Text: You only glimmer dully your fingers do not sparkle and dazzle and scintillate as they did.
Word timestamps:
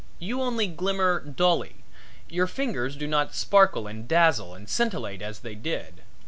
You 0.17 0.41
only 0.41 0.65
glimmer 0.65 1.19
dully 1.19 1.83
your 2.27 2.47
fingers 2.47 2.95
do 2.95 3.05
not 3.05 3.35
sparkle 3.35 3.85
and 3.85 4.07
dazzle 4.07 4.55
and 4.55 4.67
scintillate 4.67 5.21
as 5.21 5.41
they 5.41 5.53
did. 5.53 6.01